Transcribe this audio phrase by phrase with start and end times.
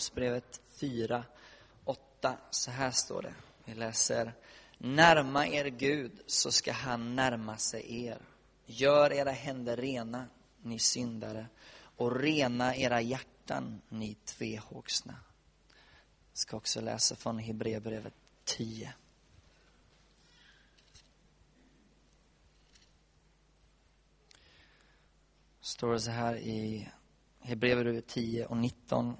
[0.00, 1.24] Jakobsbrevet 4,
[1.84, 2.36] 8.
[2.50, 3.34] Så här står det.
[3.64, 4.34] Vi läser.
[4.78, 8.18] Närma er Gud, så ska han närma sig er.
[8.66, 10.26] Gör era händer rena,
[10.62, 11.46] ni syndare,
[11.96, 15.16] och rena era hjärtan, ni tvehågsna.
[16.30, 18.14] Jag ska också läsa från Hebreerbrevet
[18.44, 18.94] 10.
[25.60, 26.88] står det så här i
[27.40, 29.16] Hebreerbrevet 10 och 19.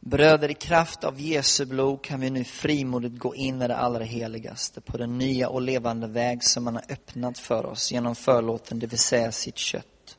[0.00, 4.04] Bröder, i kraft av Jesu blod kan vi nu frimodigt gå in i det allra
[4.04, 8.78] heligaste på den nya och levande väg som han har öppnat för oss genom förlåten,
[8.78, 10.16] det vill säga sitt kött.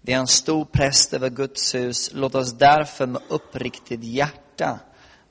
[0.00, 2.10] Vi har en stor präst över Guds hus.
[2.14, 4.80] Låt oss därför med uppriktigt hjärta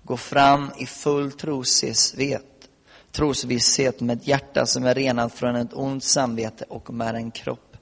[0.03, 2.69] gå fram i full trosvisshet,
[3.11, 7.77] trosvisshet med ett hjärta som är renat från ett ont samvete och med en kropp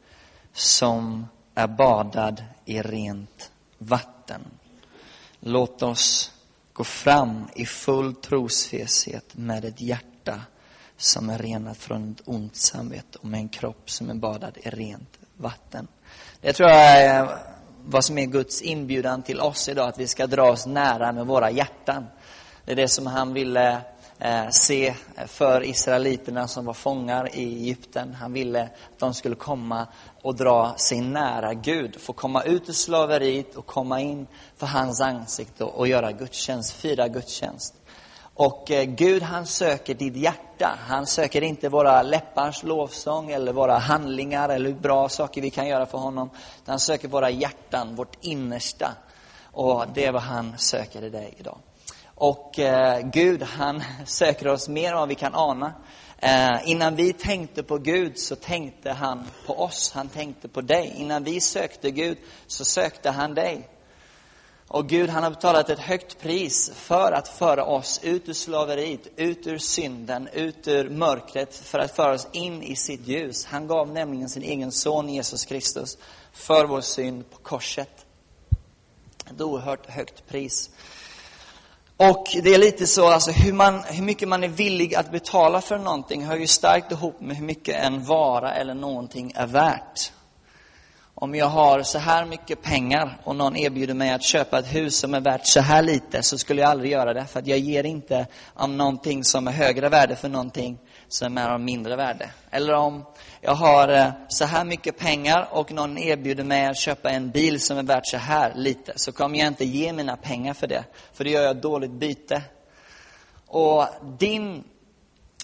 [0.54, 4.42] som är badad i rent vatten.
[5.44, 6.32] Låt oss
[6.74, 10.42] gå fram i full trosvisshet med ett hjärta
[10.98, 14.70] som är renat från ett ont samvete och med en kropp som är badad i
[14.70, 15.88] rent vatten.
[16.42, 17.38] Det tror jag är
[17.86, 21.26] vad som är Guds inbjudan till oss idag, att vi ska dra oss nära med
[21.26, 22.06] våra hjärtan.
[22.66, 23.82] Det är det som han ville
[24.20, 24.94] eh, se
[25.28, 28.14] för israeliterna som var fångar i Egypten.
[28.14, 29.88] Han ville att de skulle komma
[30.22, 34.28] och dra sig nära Gud, få komma ut ur slaveriet och komma in
[34.58, 37.74] för hans ansikte och göra gudstjänst, fira gudstjänst.
[38.34, 40.78] Och eh, Gud han söker ditt hjärta.
[40.88, 45.86] Han söker inte våra läppars lovsång eller våra handlingar eller bra saker vi kan göra
[45.86, 46.30] för honom.
[46.66, 48.92] Han söker våra hjärtan, vårt innersta.
[49.52, 51.58] Och det är vad han söker i dig idag.
[52.22, 55.74] Och eh, Gud han söker oss mer än vad vi kan ana.
[56.18, 60.94] Eh, innan vi tänkte på Gud så tänkte han på oss, han tänkte på dig.
[60.98, 63.70] Innan vi sökte Gud så sökte han dig.
[64.68, 69.08] Och Gud han har betalat ett högt pris för att föra oss ut ur slaveriet,
[69.16, 73.46] ut ur synden, ut ur mörkret, för att föra oss in i sitt ljus.
[73.46, 75.98] Han gav nämligen sin egen son Jesus Kristus
[76.34, 78.06] för vår synd på korset.
[79.32, 80.70] Ett oerhört högt pris.
[82.10, 85.62] Och det är lite så, alltså hur, man, hur mycket man är villig att betala
[85.62, 90.12] för någonting hör ju starkt ihop med hur mycket en vara eller någonting är värt.
[91.16, 94.98] Om jag har så här mycket pengar och någon erbjuder mig att köpa ett hus
[94.98, 97.26] som är värt så här lite så skulle jag aldrig göra det.
[97.26, 100.78] För att jag ger inte om någonting som är högre värde för någonting
[101.14, 102.30] som är av mindre värde.
[102.52, 103.06] Eller om
[103.42, 107.62] jag har eh, så här mycket pengar och någon erbjuder mig att köpa en bil
[107.62, 110.84] som är värt så här lite, så kommer jag inte ge mina pengar för det,
[111.14, 112.42] för det gör jag dåligt byte.
[113.48, 113.88] Och
[114.20, 114.64] din,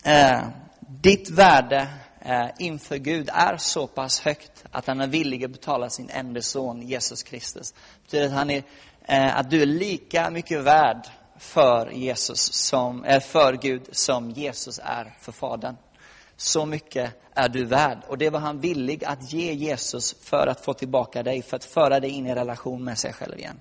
[0.04, 0.48] eh,
[0.80, 1.88] ditt värde
[2.22, 6.42] eh, inför Gud är så pass högt att han är villig att betala sin enda
[6.42, 7.72] son Jesus Kristus.
[7.72, 8.64] Det betyder att, han är,
[9.06, 11.08] eh, att du är lika mycket värd
[11.40, 15.76] för, Jesus som, eh, för Gud som Jesus är för Fadern.
[16.38, 17.98] Så mycket är du värd.
[18.08, 21.66] Och det var han villig att ge Jesus för att få tillbaka dig, för att
[21.66, 23.60] föra dig in i relation med sig själv igen.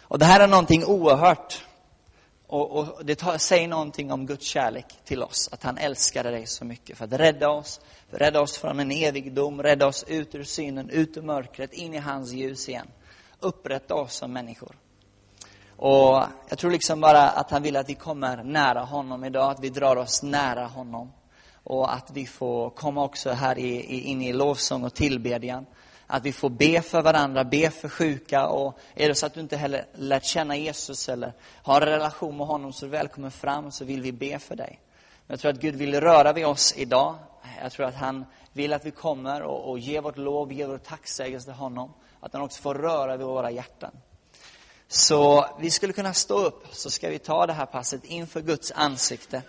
[0.00, 1.64] Och det här är någonting oerhört.
[2.46, 6.46] Och, och det tar, säger någonting om Guds kärlek till oss, att han älskade dig
[6.46, 7.80] så mycket för att rädda oss,
[8.10, 11.94] rädda oss från en evig dom, rädda oss ut ur synen, ut ur mörkret, in
[11.94, 12.88] i hans ljus igen.
[13.40, 14.76] Upprätta oss som människor.
[15.78, 19.60] Och jag tror liksom bara att han vill att vi kommer nära honom idag, att
[19.60, 21.12] vi drar oss nära honom.
[21.64, 25.66] Och att vi får komma också här i, i, in i lovsång och tillbedjan.
[26.06, 28.46] Att vi får be för varandra, be för sjuka.
[28.46, 32.36] Och är det så att du inte heller lärt känna Jesus eller har en relation
[32.36, 34.80] med honom så är du välkommen fram så vill vi be för dig.
[35.26, 37.14] Men jag tror att Gud vill röra vid oss idag.
[37.62, 40.78] Jag tror att han vill att vi kommer och, och ger vårt lov, ger vår
[40.78, 41.92] tacksägelse till honom.
[42.20, 43.92] Att han också får röra vid våra hjärtan.
[44.88, 48.72] Så vi skulle kunna stå upp, så ska vi ta det här passet inför Guds
[48.72, 49.42] ansikte.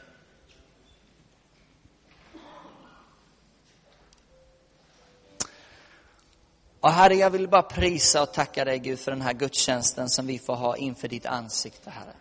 [6.80, 10.28] Och Herre, jag vill bara prisa och tacka dig Gud för den här gudstjänsten som
[10.28, 12.14] vi får ha inför ditt ansikte, Herre.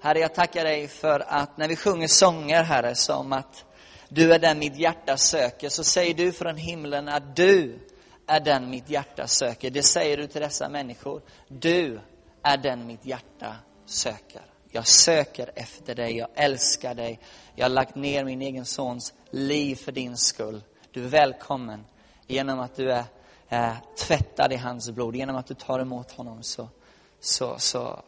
[0.00, 3.64] Herre, jag tackar dig för att när vi sjunger sånger, Herre, som att
[4.08, 7.78] du är den mitt hjärta söker, så säger du från himlen att du
[8.26, 9.70] är den mitt hjärta söker.
[9.70, 11.22] Det säger du till dessa människor.
[11.48, 12.00] Du
[12.44, 13.56] är den mitt hjärta
[13.86, 14.42] söker.
[14.70, 17.20] Jag söker efter dig, jag älskar dig.
[17.54, 20.62] Jag har lagt ner min egen sons liv för din skull.
[20.90, 21.84] Du är välkommen
[22.26, 23.04] genom att du är
[23.48, 25.16] eh, tvättad i hans blod.
[25.16, 26.68] Genom att du tar emot honom så,
[27.20, 28.02] så, så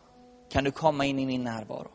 [0.51, 1.91] kan du komma in i min närvaro.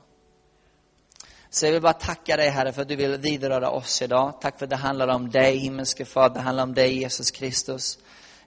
[1.50, 4.42] Så jag vill bara tacka dig Herre för att du vill vidröra oss idag.
[4.42, 8.00] Tack för att det handlar om dig himmelske Fader, det handlar om dig Jesus Kristus.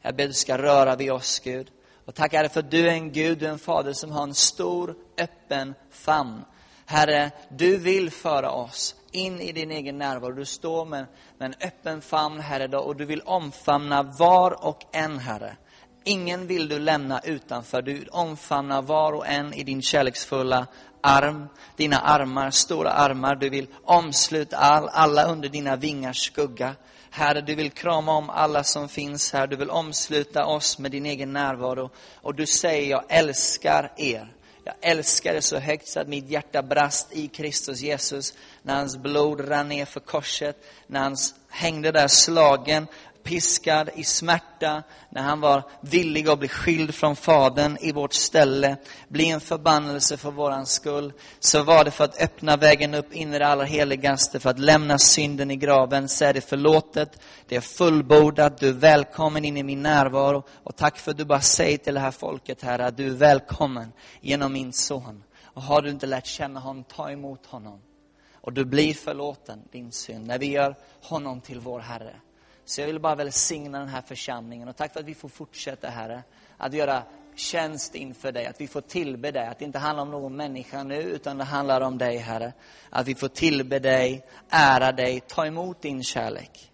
[0.02, 1.70] Jag ber att du ska röra vid oss Gud.
[2.04, 4.22] Och tack Herre för att du är en Gud, du är en Fader som har
[4.22, 6.44] en stor öppen famn.
[6.86, 10.32] Herre, du vill föra oss in i din egen närvaro.
[10.32, 11.06] Du står med,
[11.38, 15.56] med en öppen famn, Herre, och du vill omfamna var och en, Herre.
[16.04, 17.82] Ingen vill du lämna utanför.
[17.82, 20.66] Du omfamnar var och en i din kärleksfulla
[21.00, 23.36] arm, dina armar, stora armar.
[23.36, 26.74] Du vill omsluta all, alla under dina vingars skugga.
[27.10, 29.46] Herre, du vill krama om alla som finns här.
[29.46, 31.90] Du vill omsluta oss med din egen närvaro.
[32.14, 34.32] Och du säger, jag älskar er.
[34.64, 38.96] Jag älskar er så högt så att mitt hjärta brast i Kristus Jesus när hans
[38.96, 40.56] blod rann ner för korset,
[40.86, 41.16] när han
[41.48, 42.86] hängde där slagen
[43.24, 48.76] piskad i smärta, när han var villig att bli skild från Fadern i vårt ställe,
[49.08, 53.34] bli en förbannelse för våran skull, så var det för att öppna vägen upp in
[53.34, 57.56] i det allra heligaste, för att lämna synden i graven, så är det förlåtet, det
[57.56, 60.42] är fullbordat, du är välkommen in i min närvaro.
[60.64, 63.14] Och tack för att du bara säger till det här folket, Herre, att du är
[63.14, 65.24] välkommen genom min son.
[65.44, 67.80] Och har du inte lärt känna honom, ta emot honom.
[68.34, 72.14] Och du blir förlåten din synd när vi gör honom till vår Herre.
[72.64, 75.88] Så jag vill bara välsigna den här församlingen och tack för att vi får fortsätta,
[75.88, 76.22] Herre,
[76.56, 77.02] att göra
[77.34, 80.82] tjänst inför dig, att vi får tillbe dig, att det inte handlar om någon människa
[80.82, 82.52] nu, utan det handlar om dig, Herre.
[82.90, 86.72] Att vi får tillbe dig, ära dig, ta emot din kärlek.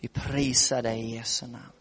[0.00, 1.79] Vi prisar dig i Jesu namn.